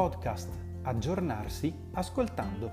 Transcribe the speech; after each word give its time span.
podcast 0.00 0.48
Aggiornarsi 0.84 1.70
ascoltando. 1.92 2.72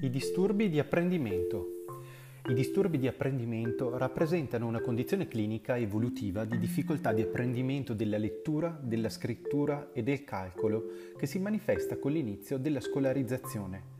I 0.00 0.08
disturbi 0.08 0.70
di 0.70 0.78
apprendimento. 0.78 1.84
I 2.46 2.54
disturbi 2.54 2.98
di 2.98 3.06
apprendimento 3.06 3.98
rappresentano 3.98 4.66
una 4.66 4.80
condizione 4.80 5.28
clinica 5.28 5.76
evolutiva 5.76 6.46
di 6.46 6.58
difficoltà 6.58 7.12
di 7.12 7.20
apprendimento 7.20 7.92
della 7.92 8.16
lettura, 8.16 8.80
della 8.82 9.10
scrittura 9.10 9.90
e 9.92 10.02
del 10.02 10.24
calcolo 10.24 10.84
che 11.18 11.26
si 11.26 11.38
manifesta 11.38 11.98
con 11.98 12.12
l'inizio 12.12 12.56
della 12.56 12.80
scolarizzazione. 12.80 13.97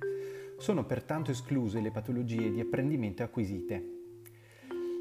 Sono 0.58 0.84
pertanto 0.84 1.30
escluse 1.30 1.80
le 1.80 1.92
patologie 1.92 2.50
di 2.50 2.58
apprendimento 2.58 3.22
acquisite. 3.22 3.96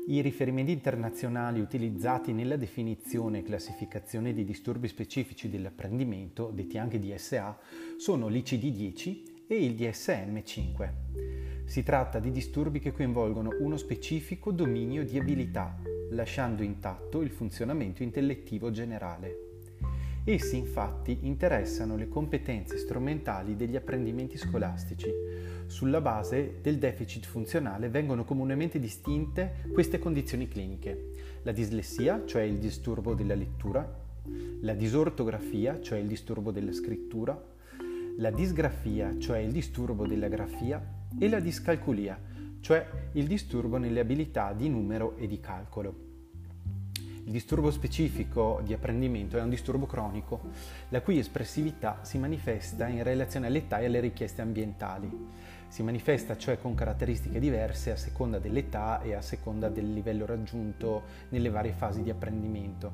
I 0.07 0.21
riferimenti 0.21 0.71
internazionali 0.71 1.59
utilizzati 1.59 2.31
nella 2.31 2.57
definizione 2.57 3.39
e 3.39 3.43
classificazione 3.43 4.33
di 4.33 4.45
disturbi 4.45 4.87
specifici 4.87 5.49
dell'apprendimento, 5.49 6.51
detti 6.53 6.77
anche 6.77 6.99
DSA, 6.99 7.57
sono 7.97 8.27
l'ICD-10 8.27 9.45
e 9.47 9.65
il 9.65 9.73
DSM-5. 9.73 10.89
Si 11.65 11.81
tratta 11.81 12.19
di 12.19 12.29
disturbi 12.29 12.79
che 12.79 12.91
coinvolgono 12.91 13.49
uno 13.59 13.77
specifico 13.77 14.51
dominio 14.51 15.03
di 15.03 15.17
abilità, 15.17 15.75
lasciando 16.11 16.61
intatto 16.61 17.21
il 17.21 17.31
funzionamento 17.31 18.03
intellettivo 18.03 18.69
generale. 18.69 19.46
Essi 20.29 20.57
infatti 20.57 21.19
interessano 21.21 21.95
le 21.95 22.09
competenze 22.09 22.77
strumentali 22.77 23.55
degli 23.55 23.77
apprendimenti 23.77 24.37
scolastici. 24.37 25.09
Sulla 25.67 26.01
base 26.01 26.59
del 26.61 26.79
deficit 26.79 27.25
funzionale 27.25 27.87
vengono 27.87 28.25
comunemente 28.25 28.77
distinte 28.77 29.63
queste 29.71 29.99
condizioni 29.99 30.49
cliniche. 30.49 31.11
La 31.43 31.53
dislessia, 31.53 32.23
cioè 32.25 32.41
il 32.41 32.57
disturbo 32.57 33.13
della 33.13 33.35
lettura, 33.35 33.89
la 34.59 34.73
disortografia, 34.73 35.79
cioè 35.79 35.99
il 35.99 36.07
disturbo 36.09 36.51
della 36.51 36.73
scrittura, 36.73 37.41
la 38.17 38.29
disgrafia, 38.29 39.17
cioè 39.17 39.37
il 39.37 39.53
disturbo 39.53 40.05
della 40.05 40.27
grafia, 40.27 41.05
e 41.17 41.29
la 41.29 41.39
discalculia, 41.39 42.19
cioè 42.59 42.85
il 43.13 43.27
disturbo 43.27 43.77
nelle 43.77 44.01
abilità 44.01 44.51
di 44.51 44.67
numero 44.67 45.15
e 45.15 45.25
di 45.25 45.39
calcolo. 45.39 46.06
Il 47.27 47.33
disturbo 47.33 47.71
specifico 47.71 48.61
di 48.63 48.71
apprendimento 48.71 49.37
è 49.37 49.41
un 49.41 49.49
disturbo 49.49 49.85
cronico, 49.85 50.39
la 50.87 51.01
cui 51.01 51.19
espressività 51.19 51.99
si 52.03 52.17
manifesta 52.17 52.87
in 52.87 53.03
relazione 53.03 53.47
all'età 53.47 53.79
e 53.79 53.85
alle 53.87 53.99
richieste 53.99 54.41
ambientali. 54.41 55.11
Si 55.67 55.83
manifesta 55.83 56.37
cioè 56.37 56.57
con 56.57 56.73
caratteristiche 56.73 57.41
diverse 57.41 57.91
a 57.91 57.97
seconda 57.97 58.39
dell'età 58.39 59.01
e 59.01 59.13
a 59.13 59.21
seconda 59.21 59.67
del 59.67 59.91
livello 59.91 60.25
raggiunto 60.25 61.03
nelle 61.27 61.49
varie 61.49 61.73
fasi 61.73 62.01
di 62.01 62.09
apprendimento. 62.09 62.93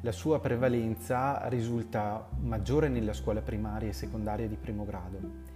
La 0.00 0.12
sua 0.12 0.40
prevalenza 0.40 1.46
risulta 1.48 2.30
maggiore 2.40 2.88
nella 2.88 3.12
scuola 3.12 3.42
primaria 3.42 3.90
e 3.90 3.92
secondaria 3.92 4.48
di 4.48 4.56
primo 4.56 4.86
grado. 4.86 5.49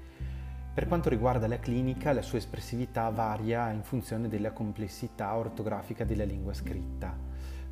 Per 0.74 0.88
quanto 0.88 1.08
riguarda 1.08 1.46
la 1.46 1.60
clinica, 1.60 2.12
la 2.12 2.20
sua 2.20 2.38
espressività 2.38 3.08
varia 3.08 3.70
in 3.70 3.84
funzione 3.84 4.26
della 4.26 4.50
complessità 4.50 5.36
ortografica 5.36 6.02
della 6.02 6.24
lingua 6.24 6.52
scritta. 6.52 7.16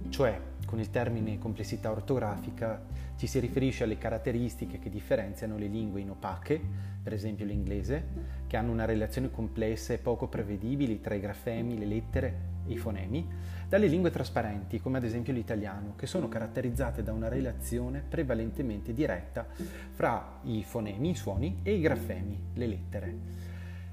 Cioè 0.09 0.41
con 0.64 0.78
il 0.78 0.89
termine 0.89 1.36
complessità 1.36 1.91
ortografica 1.91 2.81
ci 3.17 3.27
si 3.27 3.41
riferisce 3.41 3.83
alle 3.83 3.98
caratteristiche 3.98 4.78
che 4.78 4.89
differenziano 4.89 5.56
le 5.56 5.67
lingue 5.67 6.00
inopache, 6.00 6.61
per 7.03 7.12
esempio 7.12 7.44
l'inglese, 7.44 8.05
che 8.47 8.56
hanno 8.56 8.70
una 8.70 8.84
relazione 8.84 9.33
complessa 9.33 9.92
e 9.92 9.98
poco 9.98 10.28
prevedibili 10.28 11.00
tra 11.00 11.16
i 11.16 11.20
grafemi, 11.20 11.77
le 11.77 11.87
lettere 11.87 12.52
i 12.67 12.77
fonemi, 12.77 13.27
dalle 13.69 13.87
lingue 13.87 14.11
trasparenti, 14.11 14.81
come 14.81 14.99
ad 14.99 15.05
esempio 15.05 15.33
l'italiano, 15.33 15.95
che 15.97 16.06
sono 16.06 16.28
caratterizzate 16.28 17.03
da 17.03 17.12
una 17.12 17.28
relazione 17.28 18.05
prevalentemente 18.06 18.93
diretta 18.93 19.47
fra 19.93 20.41
i 20.43 20.62
fonemi, 20.62 21.11
i 21.11 21.15
suoni, 21.15 21.61
e 21.62 21.75
i 21.75 21.81
grafemi, 21.81 22.39
le 22.55 22.67
lettere. 22.67 23.51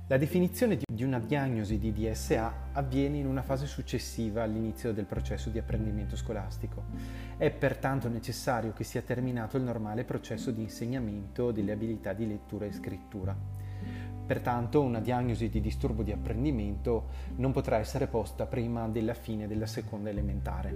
La 0.08 0.18
definizione 0.18 0.76
di 0.92 1.04
una 1.04 1.20
diagnosi 1.20 1.78
di 1.78 1.94
DSA 1.94 2.72
avviene 2.72 3.18
in 3.18 3.28
una 3.28 3.44
fase 3.44 3.68
successiva 3.68 4.42
all'inizio 4.42 4.92
del 4.92 5.06
processo 5.06 5.52
di 5.52 5.60
apprendimento 5.60 6.16
scolastico. 6.16 6.86
È 7.38 7.52
pertanto 7.52 8.10
necessario 8.10 8.74
che 8.74 8.84
sia 8.84 9.04
terminato 9.04 9.56
il 9.56 9.62
normale 9.62 10.06
processo 10.06 10.50
di 10.50 10.64
insegnamento 10.64 11.52
delle 11.52 11.74
abilità 11.74 12.14
di 12.14 12.28
lettura 12.28 12.66
e 12.66 12.72
scrittura. 12.72 13.38
Pertanto 14.30 14.84
una 14.84 15.00
diagnosi 15.00 15.50
di 15.50 15.60
disturbo 15.60 16.04
di 16.04 16.12
apprendimento 16.12 17.08
non 17.38 17.52
potrà 17.52 17.78
essere 17.78 18.06
posta 18.06 18.46
prima 18.46 18.88
della 18.88 19.16
fine 19.16 19.48
della 19.48 19.66
seconda 19.66 20.12
elementare. 20.12 20.76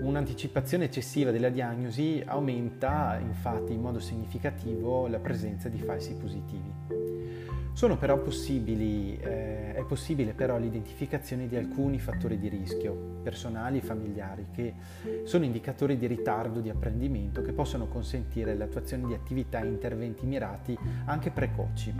Un'anticipazione 0.00 0.86
eccessiva 0.86 1.30
della 1.30 1.50
diagnosi 1.50 2.20
aumenta 2.26 3.16
infatti 3.20 3.74
in 3.74 3.80
modo 3.80 4.00
significativo 4.00 5.06
la 5.06 5.20
presenza 5.20 5.68
di 5.68 5.78
falsi 5.78 6.16
positivi. 6.16 7.21
Possibili, 8.22 9.16
eh, 9.16 9.74
è 9.74 9.84
possibile 9.84 10.32
però 10.32 10.58
l'identificazione 10.58 11.48
di 11.48 11.56
alcuni 11.56 11.98
fattori 11.98 12.38
di 12.38 12.48
rischio, 12.48 12.94
personali 13.22 13.78
e 13.78 13.82
familiari, 13.82 14.46
che 14.52 14.74
sono 15.24 15.44
indicatori 15.44 15.96
di 15.96 16.06
ritardo 16.06 16.60
di 16.60 16.68
apprendimento 16.68 17.42
che 17.42 17.52
possono 17.52 17.86
consentire 17.86 18.54
l'attuazione 18.54 19.06
di 19.06 19.14
attività 19.14 19.60
e 19.60 19.66
interventi 19.66 20.26
mirati 20.26 20.78
anche 21.06 21.30
precoci. 21.30 21.94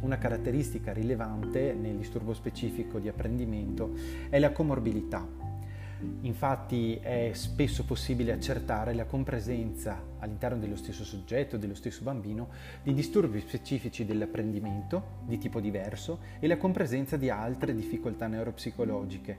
Una 0.00 0.18
caratteristica 0.18 0.92
rilevante 0.92 1.72
nel 1.72 1.96
disturbo 1.96 2.34
specifico 2.34 2.98
di 2.98 3.08
apprendimento 3.08 3.94
è 4.28 4.38
la 4.38 4.52
comorbilità, 4.52 5.26
Infatti 6.22 6.96
è 6.96 7.30
spesso 7.34 7.84
possibile 7.84 8.32
accertare 8.32 8.94
la 8.94 9.04
compresenza 9.04 10.02
all'interno 10.18 10.58
dello 10.58 10.76
stesso 10.76 11.04
soggetto, 11.04 11.56
dello 11.56 11.74
stesso 11.74 12.02
bambino, 12.02 12.48
di 12.82 12.94
disturbi 12.94 13.40
specifici 13.40 14.04
dell'apprendimento 14.04 15.18
di 15.24 15.38
tipo 15.38 15.60
diverso 15.60 16.20
e 16.40 16.46
la 16.46 16.56
compresenza 16.56 17.16
di 17.16 17.30
altre 17.30 17.74
difficoltà 17.74 18.26
neuropsicologiche 18.26 19.38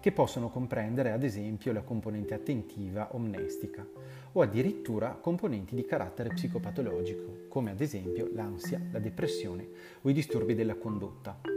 che 0.00 0.12
possono 0.12 0.50
comprendere 0.50 1.10
ad 1.10 1.24
esempio 1.24 1.72
la 1.72 1.82
componente 1.82 2.34
attentiva 2.34 3.14
omnestica 3.14 3.84
o 4.32 4.40
addirittura 4.40 5.18
componenti 5.20 5.74
di 5.74 5.84
carattere 5.84 6.28
psicopatologico 6.28 7.46
come 7.48 7.70
ad 7.70 7.80
esempio 7.80 8.28
l'ansia, 8.32 8.80
la 8.92 8.98
depressione 8.98 9.66
o 10.02 10.10
i 10.10 10.12
disturbi 10.12 10.54
della 10.54 10.76
condotta. 10.76 11.55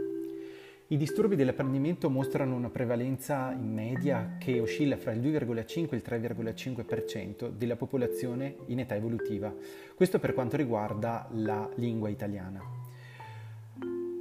I 0.92 0.96
disturbi 0.96 1.36
dell'apprendimento 1.36 2.10
mostrano 2.10 2.56
una 2.56 2.68
prevalenza 2.68 3.52
in 3.52 3.72
media 3.72 4.34
che 4.40 4.58
oscilla 4.58 4.96
fra 4.96 5.12
il 5.12 5.20
2,5 5.20 5.90
e 5.90 5.96
il 5.96 6.02
3,5% 6.04 7.50
della 7.50 7.76
popolazione 7.76 8.56
in 8.66 8.80
età 8.80 8.96
evolutiva. 8.96 9.54
Questo 9.94 10.18
per 10.18 10.34
quanto 10.34 10.56
riguarda 10.56 11.28
la 11.34 11.70
lingua 11.76 12.08
italiana. 12.08 12.89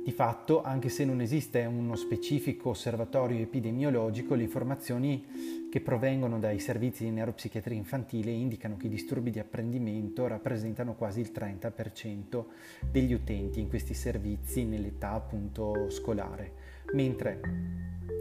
Di 0.04 0.12
fatto, 0.12 0.64
anche 0.64 0.90
se 0.90 1.06
non 1.06 1.22
esiste 1.22 1.66
uno 1.66 1.96
specifico 1.96 2.70
osservatorio 2.70 3.42
epidemiologico, 3.42 4.34
le 4.34 4.44
informazioni 4.44 5.68
che 5.70 5.82
provengono 5.82 6.40
dai 6.40 6.60
servizi 6.60 7.04
di 7.04 7.12
neuropsichiatria 7.12 7.78
infantile 7.78 8.32
indicano 8.32 8.78
che 8.78 8.88
i 8.88 8.90
disturbi 8.90 9.30
di 9.30 9.40
apprendimento 9.40 10.26
rappresentano 10.26 10.96
quasi 10.96 11.20
il 11.20 11.32
30% 11.34 12.46
degli 12.90 13.14
utenti 13.14 13.60
in 13.60 13.70
questi 13.70 13.94
servizi 13.94 14.66
nell'età 14.66 15.12
appunto 15.12 15.90
scolare 15.90 16.70
mentre 16.94 17.40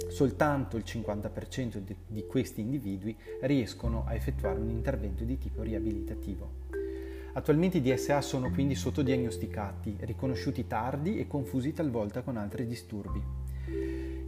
soltanto 0.08 0.76
il 0.76 0.84
50% 0.86 1.80
di 2.06 2.26
questi 2.26 2.60
individui 2.60 3.16
riescono 3.42 4.04
a 4.06 4.14
effettuare 4.14 4.58
un 4.58 4.68
intervento 4.68 5.24
di 5.24 5.38
tipo 5.38 5.62
riabilitativo. 5.62 6.66
Attualmente 7.32 7.78
i 7.78 7.82
DSA 7.82 8.20
sono 8.20 8.50
quindi 8.50 8.74
sottodiagnosticati, 8.74 9.96
riconosciuti 10.00 10.66
tardi 10.66 11.18
e 11.18 11.26
confusi 11.26 11.72
talvolta 11.72 12.22
con 12.22 12.36
altri 12.36 12.66
disturbi. 12.66 13.22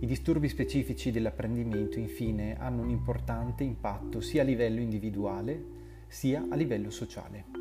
I 0.03 0.07
disturbi 0.07 0.49
specifici 0.49 1.11
dell'apprendimento 1.11 1.99
infine 1.99 2.59
hanno 2.59 2.83
un 2.83 2.91
importante 2.91 3.65
impatto 3.65 4.21
sia 4.21 4.43
a 4.43 4.45
livello 4.45 4.81
individuale 4.81 5.79
sia 6.07 6.45
a 6.49 6.57
livello 6.57 6.91
sociale. 6.91 7.60